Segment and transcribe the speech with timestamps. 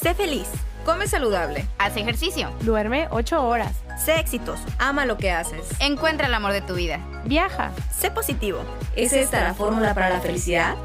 [0.00, 0.48] Sé feliz.
[0.84, 1.66] Come saludable.
[1.78, 2.50] Haz ejercicio.
[2.62, 3.72] Duerme 8 horas.
[4.02, 4.62] Sé exitoso.
[4.78, 5.66] Ama lo que haces.
[5.80, 7.00] Encuentra el amor de tu vida.
[7.24, 7.72] Viaja.
[7.96, 8.60] Sé positivo.
[8.94, 10.76] ¿Es esta la fórmula para la felicidad?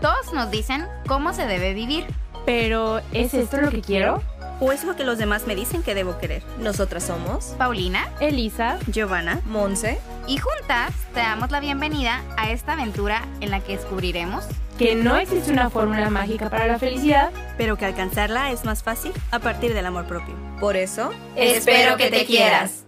[0.00, 2.06] Todos nos dicen cómo se debe vivir.
[2.46, 4.22] Pero, ¿es esto lo que quiero?
[4.60, 6.42] ¿O es lo que los demás me dicen que debo querer?
[6.58, 9.98] Nosotras somos Paulina, Elisa, Giovanna, Monse.
[10.26, 14.44] y juntas te damos la bienvenida a esta aventura en la que descubriremos
[14.80, 17.30] que no existe una fórmula mágica para la felicidad.
[17.58, 20.34] pero que alcanzarla es más fácil a partir del amor propio.
[20.58, 22.86] Por eso, Espero que te quieras.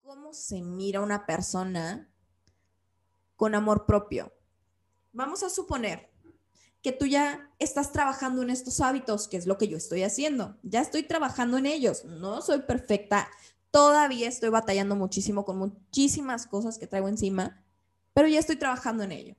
[0.00, 2.10] ¿Cómo se mira una persona
[3.36, 4.32] con amor propio?
[5.12, 6.10] Vamos a suponer
[6.80, 10.56] que tú ya estás trabajando en estos hábitos, que es lo que yo estoy haciendo.
[10.62, 12.06] Ya estoy trabajando en ellos.
[12.06, 13.28] No soy perfecta.
[13.72, 17.64] Todavía estoy batallando muchísimo con muchísimas cosas que traigo encima,
[18.12, 19.36] pero ya estoy trabajando en ello.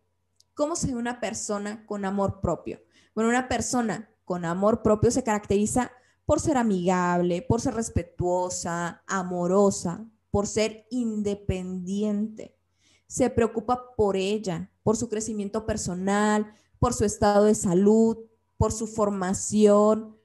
[0.56, 2.82] ¿Cómo se ve una persona con amor propio?
[3.14, 5.92] Bueno, una persona con amor propio se caracteriza
[6.26, 12.58] por ser amigable, por ser respetuosa, amorosa, por ser independiente.
[13.06, 18.18] Se preocupa por ella, por su crecimiento personal, por su estado de salud,
[18.58, 20.18] por su formación,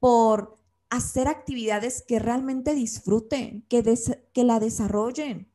[0.00, 0.56] por
[0.90, 3.82] hacer actividades que realmente disfruten, que,
[4.44, 5.50] la desarrollen.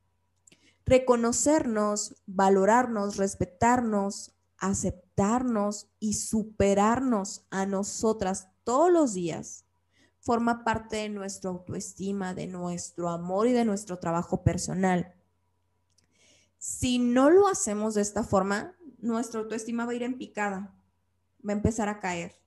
[0.85, 9.65] Reconocernos, valorarnos, respetarnos, aceptarnos y superarnos a nosotras todos los días
[10.19, 15.15] forma parte de nuestra autoestima, de nuestro amor y de nuestro trabajo personal.
[16.59, 20.75] Si no lo hacemos de esta forma, nuestra autoestima va a ir en picada,
[21.47, 22.39] va a empezar a caer.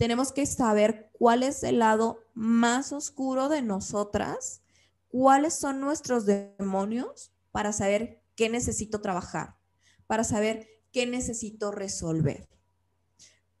[0.00, 4.62] Tenemos que saber cuál es el lado más oscuro de nosotras,
[5.08, 9.58] cuáles son nuestros demonios para saber qué necesito trabajar,
[10.06, 12.48] para saber qué necesito resolver.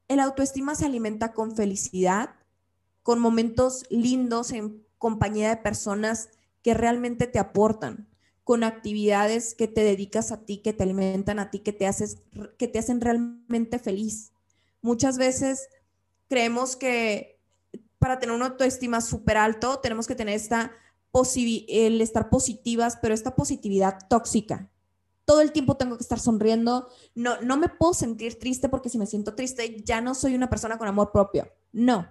[0.08, 2.30] El autoestima se alimenta con felicidad,
[3.02, 6.30] con momentos lindos en compañía de personas
[6.62, 8.08] que realmente te aportan,
[8.44, 12.22] con actividades que te dedicas a ti, que te alimentan a ti, que te, haces,
[12.56, 14.32] que te hacen realmente feliz.
[14.80, 15.68] Muchas veces
[16.30, 17.40] creemos que
[17.98, 20.72] para tener una autoestima súper alto tenemos que tener esta
[21.68, 24.70] el estar positivas, pero esta positividad tóxica.
[25.24, 26.88] Todo el tiempo tengo que estar sonriendo.
[27.16, 30.48] No, no me puedo sentir triste porque si me siento triste ya no soy una
[30.48, 31.52] persona con amor propio.
[31.72, 32.08] No.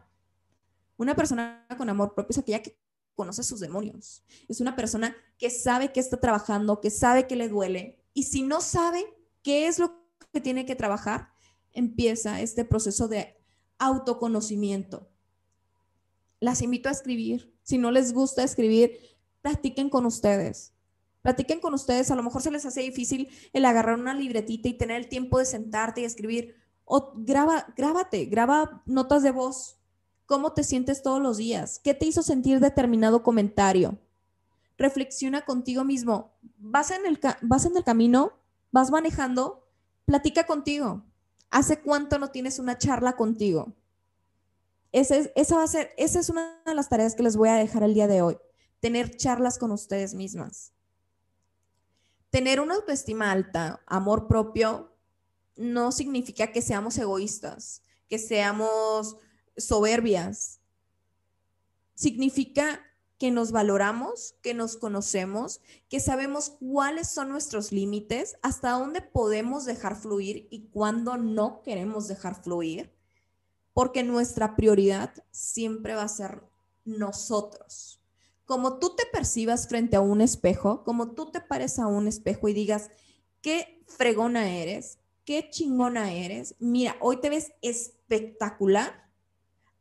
[0.97, 2.77] Una persona con amor propio es aquella que
[3.15, 4.25] conoce sus demonios.
[4.49, 8.03] Es una persona que sabe que está trabajando, que sabe que le duele.
[8.13, 9.05] Y si no sabe
[9.43, 10.03] qué es lo
[10.33, 11.29] que tiene que trabajar,
[11.71, 13.38] empieza este proceso de
[13.79, 15.09] autoconocimiento.
[16.39, 17.53] Las invito a escribir.
[17.63, 18.99] Si no les gusta escribir,
[19.41, 20.73] practiquen con ustedes.
[21.21, 22.11] Platiquen con ustedes.
[22.11, 25.39] A lo mejor se les hace difícil el agarrar una libretita y tener el tiempo
[25.39, 26.55] de sentarte y escribir.
[26.85, 29.77] O graba, grábate, graba notas de voz.
[30.25, 31.79] ¿Cómo te sientes todos los días?
[31.83, 33.97] ¿Qué te hizo sentir determinado comentario?
[34.77, 36.31] Reflexiona contigo mismo.
[36.57, 38.33] ¿Vas en el, vas en el camino?
[38.71, 39.67] ¿Vas manejando?
[40.05, 41.03] Platica contigo.
[41.49, 43.73] ¿Hace cuánto no tienes una charla contigo?
[44.91, 47.49] Ese es- esa va a ser, esa es una de las tareas que les voy
[47.49, 48.37] a dejar el día de hoy.
[48.79, 50.71] Tener charlas con ustedes mismas.
[52.29, 54.95] Tener una autoestima alta, amor propio,
[55.55, 59.17] no significa que seamos egoístas, que seamos
[59.57, 60.59] soberbias.
[61.95, 62.79] Significa
[63.19, 65.59] que nos valoramos, que nos conocemos,
[65.89, 72.07] que sabemos cuáles son nuestros límites, hasta dónde podemos dejar fluir y cuándo no queremos
[72.07, 72.95] dejar fluir,
[73.73, 76.43] porque nuestra prioridad siempre va a ser
[76.85, 78.01] nosotros.
[78.45, 82.47] Como tú te percibas frente a un espejo, como tú te pares a un espejo
[82.47, 82.89] y digas,
[83.41, 89.11] qué fregona eres, qué chingona eres, mira, hoy te ves espectacular,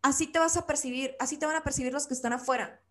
[0.03, 2.83] así te vas a percibir, así te van a percibir los que están afuera.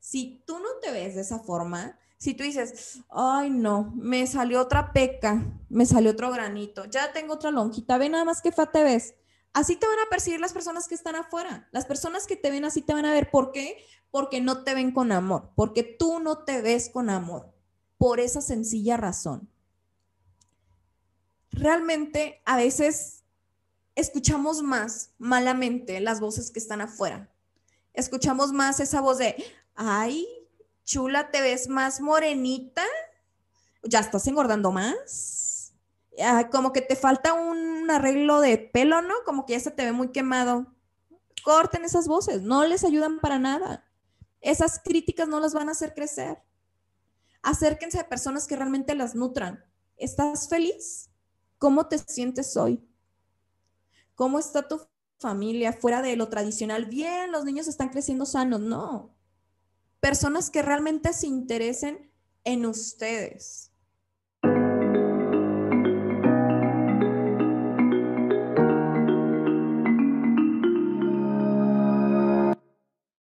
[0.00, 4.60] Si tú no te ves de esa forma, si tú dices, ay no, me salió
[4.60, 8.66] otra peca, me salió otro granito, ya tengo otra lonjita, ve nada más que fea
[8.66, 9.14] te ves.
[9.52, 11.66] Así te van a percibir las personas que están afuera.
[11.72, 13.30] Las personas que te ven así te van a ver.
[13.30, 13.78] ¿Por qué?
[14.10, 17.54] Porque no te ven con amor, porque tú no te ves con amor.
[17.96, 19.48] Por esa sencilla razón.
[21.50, 23.24] Realmente a veces
[23.94, 27.32] escuchamos más malamente las voces que están afuera.
[27.94, 29.42] Escuchamos más esa voz de,
[29.76, 30.26] ay,
[30.84, 32.84] chula, te ves más morenita,
[33.82, 35.74] ya estás engordando más.
[36.22, 39.14] Ah, como que te falta un arreglo de pelo, ¿no?
[39.24, 40.74] Como que ya se te ve muy quemado.
[41.44, 43.84] Corten esas voces, no les ayudan para nada.
[44.40, 46.42] Esas críticas no las van a hacer crecer.
[47.42, 49.64] Acérquense a personas que realmente las nutran,
[49.96, 51.10] ¿Estás feliz?
[51.58, 52.86] ¿Cómo te sientes hoy?
[54.14, 54.80] ¿Cómo está tu
[55.18, 56.84] familia fuera de lo tradicional?
[56.84, 58.60] Bien, los niños están creciendo sanos.
[58.60, 59.15] No.
[60.00, 62.12] Personas que realmente se interesen
[62.44, 63.72] en ustedes